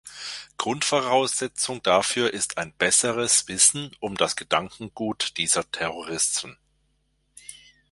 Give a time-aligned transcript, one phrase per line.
[0.57, 6.57] Grundvoraussetzung dafür ist ein besseres Wissen um das Gedankengut dieser Terroristen.